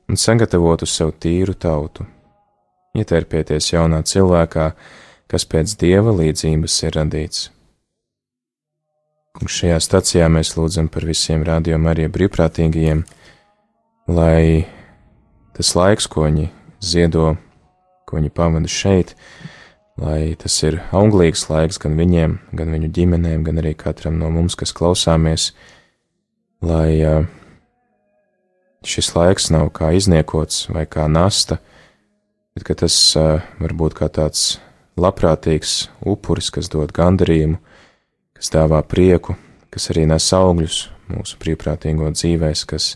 un 0.08 0.15
sagatavotu 0.15 0.88
sev 0.88 1.12
tīru 1.12 1.60
tautu. 1.60 2.08
Ietērpieties 2.96 3.74
jaunā 3.76 4.06
cilvēkā, 4.08 4.72
kas 5.32 5.48
pēc 5.48 5.78
dieva 5.80 6.12
līdzības 6.12 6.76
ir 6.84 6.96
radīts. 7.00 7.48
Un 9.39 9.48
šajā 9.48 9.78
stacijā 9.80 10.28
mēs 10.28 10.58
lūdzam 10.58 10.89
par 10.91 11.06
visiem 11.08 11.46
rādījumiem, 11.48 11.88
arī 11.88 12.08
brīvprātīgajiem, 12.12 13.06
lai 14.12 14.67
tas 15.56 15.72
laiks, 15.78 16.10
ko 16.12 16.26
viņi 16.28 16.50
ziedo, 16.84 17.38
ko 18.10 18.20
viņi 18.20 18.32
pavada 18.36 18.67
šeit, 18.67 19.15
lai 20.02 20.36
tas 20.41 20.58
ir 20.67 20.82
auglīgs 20.91 21.46
laiks 21.48 21.80
gan 21.80 21.96
viņiem, 22.00 22.36
gan 22.52 22.76
viņu 22.76 22.91
ģimenēm, 22.98 23.46
gan 23.48 23.62
arī 23.63 23.72
katram 23.80 24.20
no 24.20 24.30
mums, 24.34 24.58
kas 24.60 24.76
klausāmies, 24.76 25.54
lai 26.60 27.24
šis 28.84 29.13
laiks 29.15 29.48
nav 29.54 29.72
kā 29.78 29.94
izniekots 29.96 30.67
vai 30.74 30.84
kā 30.89 31.08
nasta, 31.08 31.62
bet 32.52 32.67
ka 32.67 32.76
tas 32.84 32.98
var 33.15 33.78
būt 33.80 33.96
kā 34.02 34.12
tāds 34.12 34.60
labprātīgs 34.99 35.89
upuris, 36.08 36.49
kas 36.54 36.69
dod 36.71 36.91
gandarījumu, 36.95 37.60
kas 38.38 38.51
dāvā 38.54 38.82
prieku, 38.84 39.36
kas 39.71 39.89
arī 39.93 40.06
nes 40.10 40.27
augļus 40.36 40.84
mūsu 41.12 41.39
brīvprātīgo 41.41 42.12
dzīvēs, 42.15 42.65
kas 42.67 42.95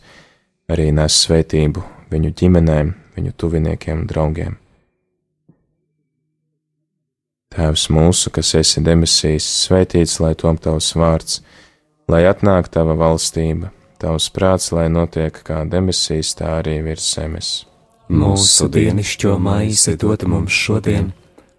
arī 0.72 0.92
nes 0.96 1.22
svētību 1.26 1.84
viņu 2.12 2.32
ģimenēm, 2.42 2.94
viņu 3.16 3.34
tuviniekiem 3.40 4.04
un 4.04 4.08
draugiem. 4.10 4.56
Tēvs 7.56 7.88
mūsu, 7.94 8.32
kas 8.36 8.52
esi 8.60 8.84
debesīs, 8.84 9.46
svētīts 9.64 10.18
lai 10.20 10.34
tom 10.36 10.58
tavs 10.60 10.92
vārds, 11.00 11.40
lai 12.12 12.26
atnāk 12.28 12.68
tava 12.74 12.98
valstība, 13.00 13.72
tavs 14.02 14.28
prāts, 14.36 14.74
lai 14.76 14.90
notiek 14.92 15.40
kā 15.48 15.62
debesīs, 15.70 16.34
tā 16.36 16.58
arī 16.60 16.82
virs 16.84 17.08
zemes. 17.16 17.54
Mūsu 18.12 18.68
dienišķo 18.70 19.38
maizi 19.42 19.96
dod 19.98 20.28
mums 20.30 20.54
šodien 20.54 21.14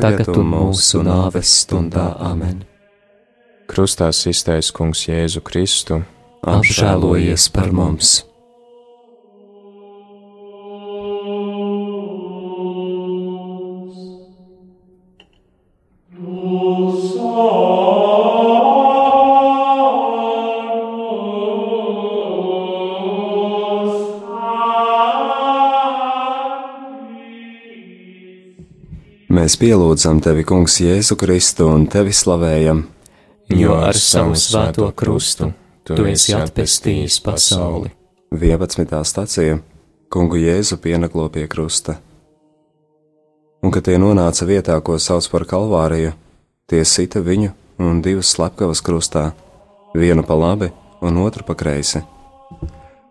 Tagad 0.00 0.32
un 0.32 0.50
mūsu 0.54 1.02
nāves 1.04 1.52
stundā 1.62 2.08
Amen. 2.24 2.64
Krustā 3.68 4.10
iztais 4.12 4.72
Kungs 4.74 5.06
Jēzu 5.06 5.40
Kristu, 5.44 6.02
apžēlojies 6.42 7.48
par 7.54 7.72
mums! 7.72 8.31
Mēs 29.42 29.56
pielūdzam 29.58 30.20
tevi, 30.22 30.44
Kungs, 30.46 30.76
Jēzu 30.78 31.16
Kristu 31.18 31.64
un 31.66 31.88
tevi 31.90 32.12
slavējam, 32.14 32.84
jo 33.50 33.74
ar 33.74 33.96
savu 33.98 34.36
svēto 34.38 34.86
krustu 34.94 35.48
tu 35.82 36.04
esi 36.06 36.36
atpestījis 36.36 37.16
pasauli. 37.24 37.90
11. 38.30 38.94
stācija 39.02 39.56
Kungu 40.14 40.38
Jēzu 40.38 40.78
pienaklo 40.84 41.24
pie 41.34 41.48
krusta. 41.50 41.96
Un, 43.66 43.72
kad 43.74 43.88
tie 43.88 43.96
nonāca 43.98 44.46
vietā, 44.46 44.78
ko 44.78 45.00
sauc 45.02 45.26
par 45.34 45.48
Kalvāriju, 45.50 46.14
tie 46.70 46.84
sita 46.86 47.18
viņu 47.18 47.50
un 47.82 47.98
divas 48.06 48.30
slepkavas 48.36 48.84
krustā, 48.86 49.32
vienu 49.98 50.22
pa 50.22 50.38
labi 50.38 50.70
un 51.02 51.18
otru 51.24 51.42
pa 51.42 51.58
kreisi. 51.58 52.04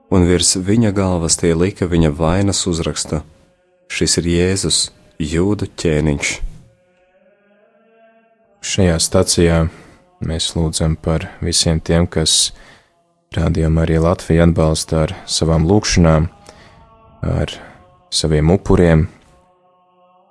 Un 0.08 0.32
virs 0.32 0.56
viņa 0.56 0.96
galvas 0.96 1.36
tie 1.44 1.52
lika 1.52 1.92
viņa 1.92 2.16
vainas 2.16 2.64
uzrakstu: 2.72 3.20
Šis 3.92 4.22
ir 4.24 4.32
Jēzus, 4.38 4.82
jūdu 5.22 5.68
ķēniņš. 5.78 6.32
Šajā 8.62 8.98
stacijā 9.02 9.58
mēs 10.26 10.52
lūdzam 10.58 10.96
par 10.98 11.28
visiem 11.42 11.82
tiem, 11.82 12.08
kas 12.10 12.52
rādījumā 13.36 13.86
arī 13.86 14.00
Latviju 14.02 14.46
atbalsta 14.48 15.04
ar 15.06 15.14
savām 15.30 15.68
lūkšanām, 15.70 16.28
ar 17.26 17.54
saviem 18.14 18.50
upuriem, 18.54 19.06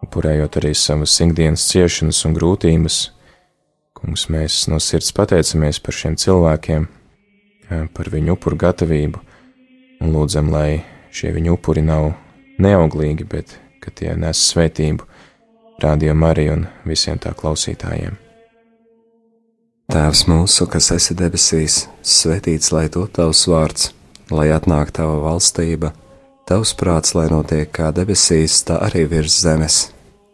upurējot 0.07 0.61
arī 0.61 0.75
savas 0.75 1.15
ikdienas 1.23 1.69
ciešanas 1.71 2.25
un 2.27 2.37
grūtības. 2.39 3.01
Kungs, 4.01 4.29
mēs 4.33 4.65
no 4.73 4.79
sirds 4.83 5.13
pateicamies 5.15 5.83
par 5.85 5.95
šiem 5.95 6.19
cilvēkiem, 6.19 6.87
par 7.95 8.11
viņu 8.11 8.35
upuru 8.39 8.59
gatavību 8.67 9.23
un 10.01 10.15
lūdzam, 10.15 10.51
lai 10.51 10.81
šie 11.15 11.35
viņu 11.37 11.59
upuri 11.59 11.83
nav 11.85 12.15
neauglīgi, 12.63 13.27
bet 13.29 13.59
ka 13.81 13.93
tie 13.97 14.15
nes 14.17 14.41
svētību 14.51 15.07
Radio 15.81 16.15
Mariju 16.15 16.59
un 16.59 16.67
visiem 16.85 17.19
tā 17.21 17.33
klausītājiem. 17.37 18.19
Tēvs 19.91 20.27
mūsu, 20.31 20.67
kas 20.71 20.91
esi 20.95 21.17
debesīs, 21.19 21.87
svētīts 22.07 22.71
lai 22.75 22.85
to 22.93 23.07
tavs 23.11 23.47
vārds, 23.51 23.89
lai 24.31 24.51
atnāk 24.55 24.93
tava 24.95 25.17
valstība, 25.25 25.91
tavs 26.47 26.75
prāts, 26.79 27.15
lai 27.17 27.27
notiek 27.33 27.73
kā 27.75 27.89
debesīs, 27.97 28.61
tā 28.69 28.77
arī 28.87 29.07
virs 29.11 29.41
zemes. 29.43 29.79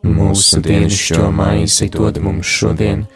Mūsu 0.05 0.61
dienascho 0.67 1.31
maizi 1.33 1.89
dod 1.95 2.19
mums 2.23 2.51
šodien, 2.59 3.07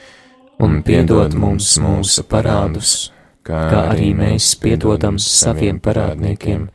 un 0.62 0.80
piedod 0.86 1.34
mums 1.34 1.74
mūsu 1.82 2.24
parādus, 2.30 3.10
kā 3.44 3.66
arī 3.90 4.14
mēs 4.16 4.54
piedodam 4.62 5.18
saviem 5.20 5.82
parādniekiem, 5.82 6.70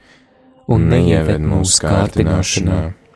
un 0.67 0.87
neieved 0.91 1.41
mūsu 1.41 1.81
kārdināšanā 1.87 2.83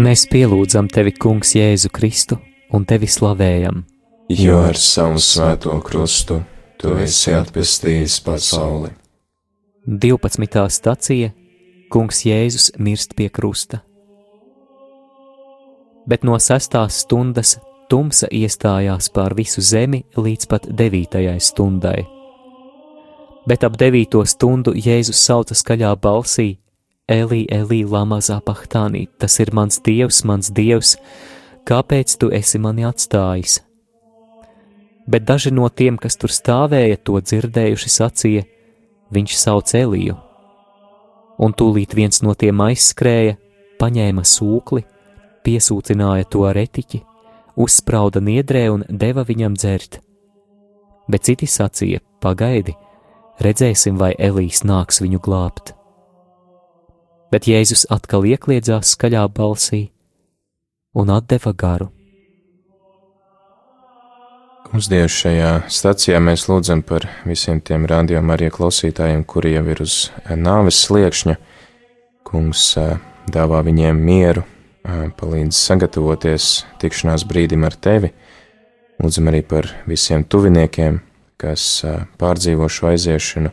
Mēs 0.00 0.26
pielūdzam 0.28 0.92
tevi, 0.92 1.16
Kungs, 1.16 1.54
Jēzu 1.56 1.88
Kristu, 1.88 2.36
un 2.72 2.86
tevi 2.86 3.08
slavējam. 3.10 3.84
Jo 4.30 4.60
ar 4.68 4.78
savu 4.78 5.18
svēto 5.18 5.74
krustu 5.82 6.40
tu 6.80 6.94
esi 7.02 7.34
atpestījis 7.34 8.20
pasauli. 8.24 8.92
12. 9.86 10.66
stacija 10.70 11.32
Kungs 11.90 12.22
Jēzus 12.22 12.70
mirst 12.78 13.16
pie 13.18 13.26
krusta. 13.28 13.80
Bet 16.06 16.22
no 16.22 16.38
sestās 16.38 17.02
stundas 17.02 17.56
tumsa 17.90 18.28
iestājās 18.30 19.10
pār 19.10 19.34
visu 19.34 19.62
zemi 19.64 20.04
līdz 20.14 20.46
pat 20.50 20.68
devītajai 20.78 21.38
stundai. 21.42 22.06
Bet 23.50 23.64
ap 23.66 23.76
devīto 23.80 24.22
stundu 24.28 24.76
Jēzus 24.76 25.18
sauca 25.26 25.56
skaļā 25.58 25.90
balsī: 25.98 26.52
Elī, 27.10 27.42
Elī, 27.50 27.82
lama 27.82 28.20
zapahtānī, 28.22 29.08
tas 29.18 29.40
ir 29.42 29.50
mans 29.56 29.80
dievs, 29.82 30.22
mans 30.24 30.52
dievs, 30.54 30.94
kāpēc 31.68 32.16
tu 32.20 32.30
esi 32.34 32.60
mani 32.62 32.86
atstājis? 32.88 33.60
Bet 35.10 35.24
daži 35.26 35.50
no 35.50 35.68
tiem, 35.68 35.96
kas 35.98 36.16
tur 36.20 36.30
stāvēja, 36.30 37.00
to 37.02 37.18
dzirdējuši, 37.18 37.90
sacīja: 37.90 38.44
Viņš 39.10 39.36
sauc 39.40 39.72
Eliju. 39.74 40.16
Un 41.42 41.54
tūlīt 41.56 41.96
viens 41.98 42.22
no 42.22 42.34
tiem 42.38 42.60
aizskrēja, 42.62 43.38
paņēma 43.80 44.22
sūkli, 44.22 44.84
piesūcināja 45.42 46.28
to 46.30 46.44
ar 46.46 46.60
etiķi, 46.60 47.00
uzsprauda 47.56 48.20
niedrē 48.22 48.68
un 48.70 48.84
deva 48.88 49.24
viņam 49.26 49.56
dzert. 49.58 49.98
Bet 51.10 51.26
citi 51.26 51.48
sacīja: 51.50 52.04
Pagaidi, 52.22 52.76
redzēsim, 53.42 53.98
vai 53.98 54.12
Elīs 54.14 54.62
nāks 54.62 55.00
viņu 55.02 55.18
glābt. 55.18 55.74
Bet 57.30 57.46
Jēzus 57.50 57.88
atkal 57.90 58.26
iekļiedzās 58.26 58.94
skaļā 58.94 59.26
balsī 59.34 59.88
un 60.92 61.10
deva 61.26 61.52
garu. 61.52 61.90
Kungs, 64.70 64.86
Dievs, 64.86 65.16
šajā 65.24 65.50
stacijā 65.66 66.20
mēs 66.22 66.44
lūdzam 66.46 66.84
par 66.86 67.08
visiem 67.26 67.58
tiem 67.58 67.88
rādījumiem, 67.90 68.30
arī 68.30 68.50
klausītājiem, 68.54 69.24
kuri 69.26 69.56
jau 69.56 69.64
ir 69.66 69.80
uz 69.82 69.94
nāves 70.30 70.78
sliekšņa. 70.84 71.34
Kungs 72.22 72.66
dāvā 73.34 73.64
viņiem 73.66 73.98
mieru, 73.98 74.44
palīdz 75.18 75.58
sagatavoties 75.58 76.50
tikšanās 76.78 77.26
brīdim 77.26 77.66
ar 77.66 77.74
tevi. 77.74 78.12
Lūdzam 79.02 79.32
arī 79.32 79.42
par 79.42 79.66
visiem 79.90 80.22
tuviniekiem, 80.22 81.00
kas 81.40 81.82
pārdzīvo 82.20 82.70
šo 82.70 82.92
aiziešanu. 82.92 83.50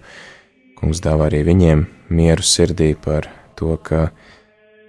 Kungs 0.78 1.02
dāvā 1.02 1.32
arī 1.32 1.42
viņiem 1.48 1.86
mieru 2.14 2.46
sirdī 2.46 2.92
par 2.94 3.32
to, 3.58 3.74
ka 3.82 4.12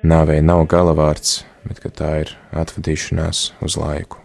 nāvei 0.02 0.40
nav 0.44 0.66
galavārds, 0.70 1.42
bet 1.66 1.80
ka 1.82 1.90
tā 1.90 2.12
ir 2.22 2.32
atvadīšanās 2.52 3.52
uz 3.64 3.76
laiku. 3.80 4.22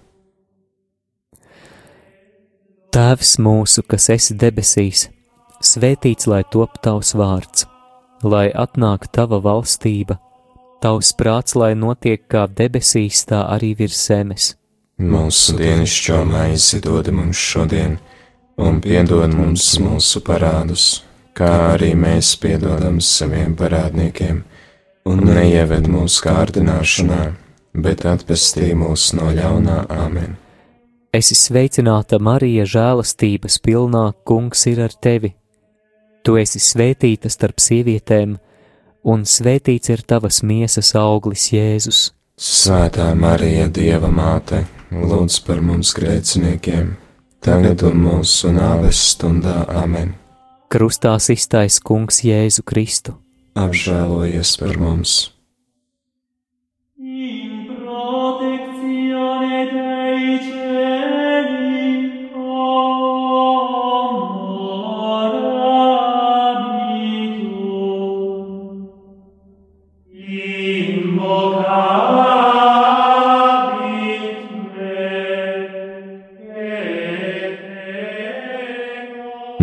Tēvs 2.94 3.38
mūsu, 3.42 3.82
kas 3.90 4.10
esi 4.14 4.36
debesīs, 4.38 5.08
svētīts 5.66 6.28
lai 6.30 6.44
top 6.54 6.78
tavs 6.86 7.16
vārds, 7.18 7.66
lai 8.22 8.52
atnāk 8.54 9.08
tava 9.10 9.40
valstība, 9.42 10.20
tavs 10.84 11.10
prāts, 11.18 11.56
lai 11.58 11.74
notiek 11.74 12.28
kā 12.30 12.46
debesīs, 12.46 13.26
tā 13.26 13.48
arī 13.50 13.74
virs 13.80 13.98
zemes. 14.08 14.54
Mūsu 15.02 15.58
dienascho 15.58 16.20
maizi 16.30 16.78
dod 16.86 17.10
mums 17.10 17.40
šodien, 17.40 17.98
un 18.62 18.78
piedod 18.84 19.34
mums 19.34 19.72
mūsu 19.82 20.22
parādus, 20.22 21.02
kā 21.34 21.50
arī 21.74 21.96
mēs 21.98 22.36
piedodam 22.38 23.02
saviem 23.02 23.56
parādniekiem, 23.58 24.44
un 25.10 25.24
neieved 25.28 25.89
mūsu 25.92 26.24
kārdināšanā, 26.28 27.22
bet 27.84 28.06
atpestī 28.08 28.72
mūs 28.78 29.12
no 29.18 29.32
ļaunā 29.34 29.84
amen. 29.92 30.38
Esi 31.13 31.36
sveicināta, 31.38 32.18
Marija, 32.18 32.66
žēlastības 32.66 33.60
pilnā, 33.62 34.08
Kungs 34.26 34.66
ir 34.72 34.82
ar 34.82 34.96
tevi. 34.98 35.36
Tu 36.26 36.39
esi 36.42 36.62
svētīta 36.63 37.30
starp 37.30 37.62
sievietēm, 37.62 38.38
un 39.04 39.26
svētīts 39.28 39.92
ir 39.94 40.02
tavas 40.08 40.42
miesas 40.42 40.94
auglis, 40.98 41.52
Jēzus. 41.54 42.08
Svētā 42.39 43.12
Marija, 43.13 43.68
Dieva 43.70 44.10
māte, 44.10 44.63
lūdz 44.89 45.38
par 45.46 45.62
mums 45.62 45.94
grēciniekiem, 45.94 46.96
tagad 47.46 47.84
un 47.86 48.00
mūsu 48.08 48.50
nāves 48.56 49.04
stundā 49.13 49.68
amen. 49.84 50.16
Krustā 50.74 51.13
iztais 51.30 51.78
Kungs 51.78 52.24
Jēzu 52.26 52.66
Kristu. 52.66 53.20
Apžēlojies 53.54 54.56
par 54.58 54.80
mums! 54.82 55.34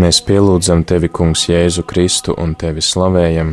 Mēs 0.00 0.18
pielūdzam 0.26 0.80
tevi, 0.90 1.06
Kungs, 1.12 1.44
Jēzu 1.46 1.84
Kristu 1.86 2.32
un 2.42 2.56
tevi 2.58 2.82
slavējam, 2.82 3.52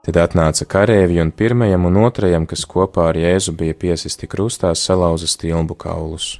Tad 0.00 0.16
atnāca 0.16 0.64
karēvi 0.64 1.18
un 1.20 1.30
pirmajam 1.36 1.84
un 1.90 1.98
otrajam, 2.06 2.46
kas 2.48 2.64
kopā 2.64 3.10
ar 3.10 3.18
Jēzu 3.20 3.52
bija 3.52 3.76
piesisti 3.76 4.28
krustā, 4.30 4.72
salauza 4.72 5.28
stilbu 5.28 5.76
kaulus. 5.76 6.38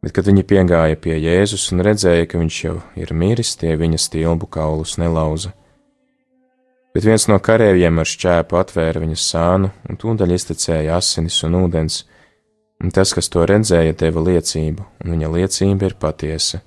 Bet, 0.00 0.14
kad 0.16 0.24
viņi 0.24 0.46
piegāja 0.48 0.96
pie 0.96 1.18
Jēzus 1.20 1.66
un 1.74 1.84
redzēja, 1.84 2.24
ka 2.30 2.40
viņš 2.40 2.60
jau 2.64 2.78
ir 2.96 3.12
miris, 3.12 3.52
tie 3.60 3.74
viņa 3.76 4.00
stilbu 4.00 4.48
kaulus 4.48 4.96
nelauza. 4.96 5.52
Bet 6.96 7.04
viens 7.04 7.28
no 7.28 7.36
karējiem 7.36 8.00
ar 8.00 8.08
šķēpu 8.08 8.56
atvēra 8.56 9.04
viņa 9.04 9.20
sānu, 9.20 9.68
un 9.84 10.00
tūdaļ 10.00 10.32
iztecēja 10.34 10.96
asinis 10.96 11.36
un 11.44 11.60
ūdens, 11.60 12.00
un 12.80 12.96
tas, 12.96 13.12
kas 13.14 13.28
to 13.28 13.44
redzēja, 13.44 13.92
deva 14.00 14.24
liecību, 14.30 14.88
un 15.04 15.12
viņa 15.14 15.32
liecība 15.36 15.92
ir 15.92 16.00
patiesa. 16.00 16.64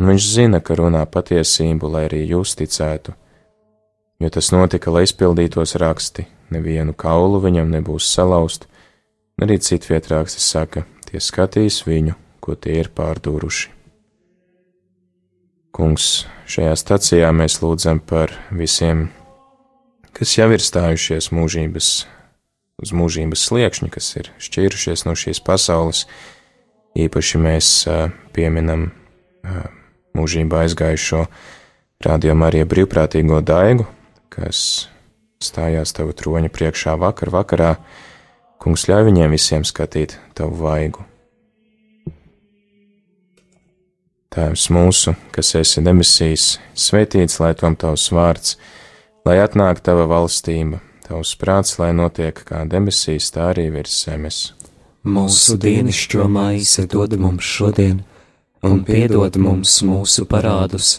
Un 0.00 0.08
viņš 0.08 0.32
zina, 0.32 0.64
ka 0.64 0.78
runā 0.80 1.04
patiesību, 1.04 1.92
lai 1.92 2.06
arī 2.08 2.24
jūs 2.32 2.56
ticētu, 2.56 3.12
jo 4.20 4.30
tas 4.30 4.50
notika, 4.54 4.90
lai 4.90 5.04
izpildītos 5.06 5.76
raksti, 5.78 6.26
nevienu 6.54 6.94
kaulu 6.96 7.40
viņam 7.44 7.70
nebūs 7.76 8.08
salauzt, 8.10 8.66
arī 9.42 9.58
citvietraksti 9.62 10.42
saka, 10.42 10.84
tie 11.06 11.20
skatīs 11.22 11.84
viņu, 11.86 12.16
ko 12.42 12.56
tie 12.58 12.80
ir 12.82 12.90
pārdūruši. 12.94 13.74
Kungs, 15.78 16.26
šajā 16.50 16.74
stacijā 16.80 17.28
mēs 17.36 17.60
lūdzam 17.62 18.00
par 18.02 18.32
visiem, 18.50 19.06
kas 20.16 20.32
jau 20.34 20.48
ir 20.50 20.64
stājušies 20.64 21.30
mūžības, 21.30 21.90
uz 22.82 22.94
mūžības 22.96 23.44
sliekšņa, 23.50 23.90
kas 23.94 24.08
ir 24.18 24.32
šķīrušies 24.42 25.04
no 25.06 25.14
šīs 25.18 25.42
pasaules. 25.44 26.06
Īpaši 26.98 27.38
mēs 27.38 27.68
uh, 27.86 28.08
pieminam 28.34 28.88
uh, 28.88 29.68
mūžībā 30.18 30.64
aizgājušo 30.64 31.28
rādījumu 32.02 32.48
arī 32.48 32.64
brīvprātīgo 32.66 33.38
daigu, 33.46 33.86
kas 34.32 34.88
stājās 35.42 35.94
tavu 35.96 36.14
troņa 36.16 36.50
priekšā 36.54 36.96
vakar 37.00 37.30
vakarā. 37.34 37.76
Kungs 38.58 38.88
ļauj 38.90 39.06
viņiem 39.06 39.34
visiem 39.36 39.64
skatīt 39.66 40.16
tavu 40.38 40.58
vaigu. 40.64 41.04
Tēvs 44.34 44.66
mūsu, 44.74 45.14
kas 45.32 45.54
esi 45.56 45.82
debesīs, 45.82 46.58
svētīts 46.76 47.38
lai 47.40 47.54
tom 47.58 47.78
tavs 47.80 48.10
vārds, 48.12 48.58
lai 49.26 49.38
atnāk 49.40 49.80
tava 49.82 50.04
valstība, 50.10 50.82
tavs 51.06 51.32
prāts, 51.40 51.78
lai 51.80 51.94
notiek 51.96 52.36
kā 52.46 52.66
debesīs, 52.68 53.30
tā 53.34 53.48
arī 53.54 53.70
virs 53.72 53.94
zemes. 54.04 54.42
Mūsu 55.08 55.56
dienascho 55.56 56.26
maizi 56.28 56.84
dod 56.90 57.16
mums 57.16 57.46
šodien, 57.46 58.02
un 58.62 58.82
piedod 58.84 59.38
mums 59.40 59.78
mūsu 59.86 60.26
parādus, 60.28 60.98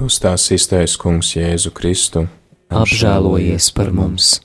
Krustā 0.00 0.30
iztais 0.56 0.94
Kungs 0.96 1.34
Jēzu 1.36 1.74
Kristu. 1.76 2.22
Apžēlojies 2.72 3.66
par 3.76 3.90
mums! 3.92 4.38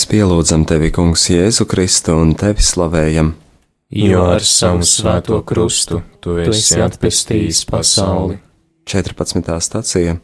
Mēs 0.00 0.08
pielūdzam 0.08 0.62
tevi, 0.64 0.88
Kungs, 0.96 1.26
Jēzu 1.28 1.66
Kristu 1.68 2.14
un 2.16 2.30
tevi 2.32 2.62
slavējam, 2.64 3.34
Jo 3.92 4.22
ar 4.32 4.40
savu 4.48 4.86
svēto 4.88 5.42
krustu 5.44 5.98
tu 6.24 6.38
esi 6.40 6.78
atpestījis 6.80 7.66
pasauli. 7.68 8.38
14. 8.88 9.50
stācija 9.60 10.14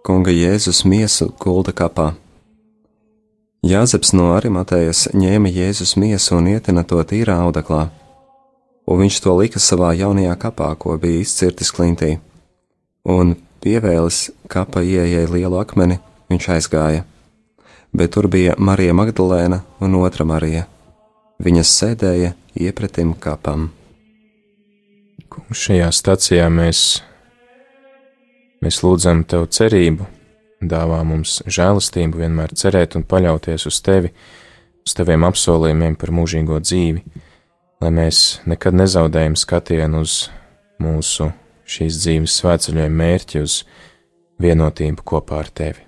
Kunga 0.00 0.32
Jēzus 0.32 0.80
miesu 0.88 1.28
gulda 1.36 1.74
kapā. 1.76 2.06
Jāzeps 3.68 4.14
no 4.16 4.30
Arimatējas 4.32 5.10
ņēma 5.12 5.52
Jēzus 5.58 5.98
miesu 6.00 6.38
un 6.38 6.48
ietina 6.54 6.86
to 6.88 7.04
tīrā 7.12 7.36
audeklā, 7.50 7.82
un 8.88 9.02
viņš 9.04 9.20
to 9.26 9.36
lika 9.42 9.60
savā 9.60 9.92
jaunajā 9.92 10.38
kapā, 10.40 10.72
ko 10.80 10.96
bija 10.96 11.20
izcirtis 11.26 11.68
klintī, 11.76 12.14
un 13.04 13.36
pievēlis 13.60 14.30
kapa 14.48 14.80
ieejai 14.80 15.28
lielu 15.36 15.60
akmeni, 15.60 16.00
viņš 16.32 16.50
aizgāja, 16.56 17.04
bet 17.92 18.12
tur 18.14 18.28
bija 18.30 18.54
Marija 18.58 18.94
Magdalēna 18.96 19.62
un 19.80 19.96
otra 20.00 20.26
Marija. 20.28 20.66
Viņas 21.42 21.72
sēdēja 21.80 22.32
iepretim 22.58 23.14
kapam. 23.14 23.68
Kungs, 25.28 25.60
šajā 25.68 25.88
stacijā 25.94 26.48
mēs, 26.50 26.82
mēs 28.64 28.80
lūdzam 28.82 29.22
Tev 29.28 29.46
cerību, 29.54 30.06
dāvā 30.60 31.00
mums 31.06 31.38
žēlastību, 31.46 32.18
vienmēr 32.24 32.54
cerēt 32.58 32.98
un 32.98 33.06
paļauties 33.06 33.68
uz 33.70 33.80
Tevi, 33.86 34.12
uz 34.86 34.96
Taviem 34.98 35.26
apsolījumiem 35.28 35.98
par 36.00 36.12
mūžīgo 36.16 36.58
dzīvi, 36.64 37.04
lai 37.84 37.92
mēs 37.94 38.40
nekad 38.50 38.78
nezaudējam 38.80 39.38
skatienu 39.38 40.02
uz 40.02 40.24
mūsu 40.82 41.30
šīs 41.68 42.00
dzīves 42.02 42.38
svētceļojuma 42.40 43.02
mērķi, 43.02 43.44
uz 43.44 43.60
vienotību 44.42 45.04
kopā 45.06 45.44
ar 45.44 45.52
Tevi. 45.52 45.87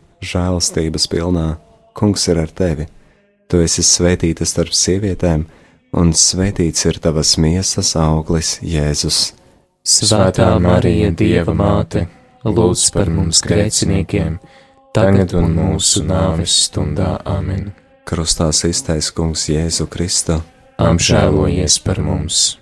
žēlastības 0.21 1.09
pilnā, 1.11 1.49
Kungs 1.91 2.23
ir 2.31 2.39
ar 2.39 2.51
tevi. 2.55 2.85
Tu 3.51 3.59
esi 3.59 3.83
svētīta 3.83 4.45
starp 4.47 4.71
sievietēm, 4.71 5.43
un 5.99 6.13
svētīts 6.15 6.85
ir 6.87 7.01
tavas 7.03 7.33
miesas 7.35 7.97
auglis, 7.99 8.53
Jēzus. 8.63 9.33
Svētā 9.83 10.53
Marija, 10.63 11.09
Dieva 11.11 11.51
māte, 11.57 12.05
lūdz 12.47 12.85
par 12.95 13.11
mums 13.11 13.41
grēciniekiem, 13.43 14.37
tagad 14.95 15.35
un 15.35 15.51
mūsu 15.57 16.05
nāves 16.07 16.55
stundā 16.69 17.17
amen. 17.27 17.73
Krustā 18.07 18.47
iztais 18.69 19.11
Kungs 19.11 19.49
Jēzu 19.51 19.89
Kristu. 19.91 20.39
Apžēlojies 20.81 21.77
par 21.83 21.99
mums! 22.01 22.57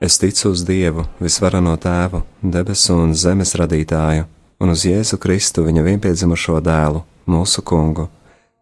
Es 0.00 0.16
ticu 0.20 0.52
uz 0.54 0.62
Dievu, 0.64 1.06
visvarano 1.20 1.74
tēvu, 1.76 2.22
debesu 2.40 2.94
un 3.02 3.10
zemes 3.12 3.52
radītāju, 3.60 4.24
un 4.60 4.70
uz 4.74 4.84
Jēzu 4.84 5.18
Kristu, 5.18 5.64
viņa 5.66 5.84
vienpiedzimušo 5.86 6.60
dēlu, 6.64 7.02
mūsu 7.30 7.64
kungu, 7.66 8.08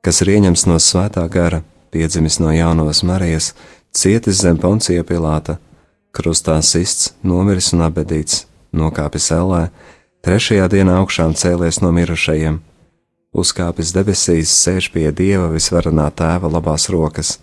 kas 0.04 0.22
ir 0.22 0.36
ieņemts 0.36 0.66
no 0.70 0.78
svētā 0.82 1.24
gara, 1.30 1.62
piedzimis 1.90 2.38
no 2.42 2.52
jaunos 2.54 3.02
Marijas, 3.02 3.52
cietis 3.92 4.42
zem 4.44 4.60
poncija 4.62 5.04
pilāta, 5.04 5.58
krustā 6.14 6.60
sists, 6.62 7.12
nomiris 7.22 7.72
un 7.74 7.84
abedīts, 7.88 8.46
nokāpis 8.72 9.30
ellē, 9.34 9.68
trešajā 10.24 10.68
dienā 10.72 10.98
augšām 11.02 11.34
cēlies 11.34 11.82
no 11.82 11.92
mirušajiem, 11.96 12.60
uzkāpis 13.34 13.92
debesīs, 13.96 14.54
sēž 14.54 14.92
pie 14.94 15.10
Dieva 15.12 15.50
visvarenā 15.52 16.08
tēva 16.14 16.50
labās 16.52 16.88
rokas, 16.92 17.36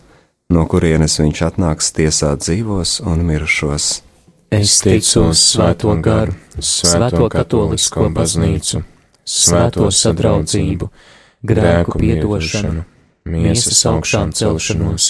no 0.49 0.65
kurienes 0.69 1.19
viņš 1.19 1.45
atnāks 1.49 1.91
tiesāt 1.95 2.45
dzīvos 2.45 3.01
un 3.05 3.25
mirušos. 3.27 4.04
Es 4.55 4.77
ticu 4.79 5.25
uz 5.29 5.39
Svēto 5.43 5.91
garu, 5.99 6.31
Svēto 6.63 7.27
katolisko 7.31 8.05
baznīcu, 8.15 8.85
Svēto 9.27 9.89
sadraudzību, 9.91 10.87
grēku 11.43 11.99
piedošanu, 11.99 12.85
miesas 13.27 13.81
augšām 13.91 14.31
celšanos 14.37 15.09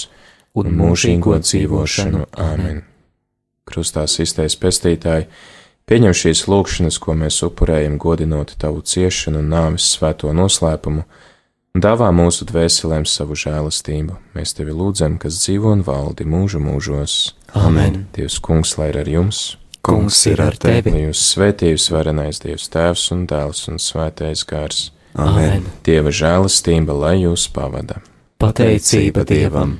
un 0.58 0.72
mūžīgo 0.80 1.38
dzīvošanu. 1.43 2.24
Āmen! 2.41 2.82
Krustās 3.70 4.18
iztais 4.24 4.58
pestītāji, 4.58 5.28
pieņem 5.86 6.18
šīs 6.24 6.46
lūkšanas, 6.50 6.98
ko 7.04 7.14
mēs 7.22 7.41
upurējam, 7.46 8.00
godinot 8.02 8.56
tavu 8.62 8.82
ciešanu 8.82 9.43
un 9.43 9.54
nāves 9.54 9.91
svēto 9.93 10.34
noslēpumu, 10.34 11.06
un 11.76 11.84
dāvā 11.84 12.08
mūsu 12.16 12.48
dvēselēm 12.48 13.04
savu 13.10 13.36
žēlastību. 13.38 14.16
Mēs 14.38 14.56
tevi 14.56 14.74
lūdzam, 14.76 15.20
kas 15.20 15.42
dzīvo 15.44 15.76
un 15.76 15.84
valdi 15.86 16.28
mūžu 16.28 16.64
mūžos. 16.64 17.36
Amen. 17.60 18.06
Dievs, 18.16 18.40
kungs, 18.44 18.78
lai 18.80 18.94
ir 18.94 19.02
ar 19.04 19.12
jums! 19.12 19.44
Kungs 19.86 20.24
ir 20.26 20.42
ar 20.42 20.56
tevi. 20.58 20.90
Lai 20.90 21.04
jūs 21.04 21.22
svētījus 21.36 21.92
varenais 21.94 22.40
Dievs 22.42 22.72
Tēvs 22.74 23.04
un 23.14 23.28
Dēls 23.30 23.68
un 23.70 23.78
Svētais 23.78 24.42
Gars. 24.50 24.88
Amen. 25.14 25.68
Dieva 25.86 26.10
žēlastība, 26.16 26.96
lai 27.06 27.20
jūs 27.22 27.46
pavada. 27.54 28.00
Pateicība 28.42 29.28
Dievam! 29.28 29.78